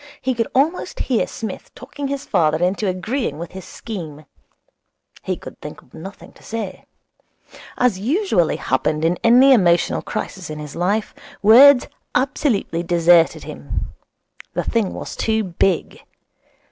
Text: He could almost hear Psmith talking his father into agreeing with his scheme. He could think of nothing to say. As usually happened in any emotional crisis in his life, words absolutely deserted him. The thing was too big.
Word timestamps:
He 0.19 0.33
could 0.33 0.47
almost 0.55 1.01
hear 1.01 1.27
Psmith 1.27 1.69
talking 1.75 2.07
his 2.07 2.25
father 2.25 2.57
into 2.57 2.87
agreeing 2.87 3.37
with 3.37 3.51
his 3.51 3.65
scheme. 3.65 4.25
He 5.21 5.37
could 5.37 5.61
think 5.61 5.83
of 5.83 5.93
nothing 5.93 6.31
to 6.31 6.41
say. 6.41 6.85
As 7.77 7.99
usually 7.99 8.55
happened 8.55 9.05
in 9.05 9.19
any 9.23 9.53
emotional 9.53 10.01
crisis 10.01 10.49
in 10.49 10.57
his 10.57 10.75
life, 10.75 11.13
words 11.43 11.87
absolutely 12.15 12.81
deserted 12.81 13.43
him. 13.43 13.93
The 14.55 14.63
thing 14.63 14.91
was 14.91 15.15
too 15.15 15.43
big. 15.43 16.01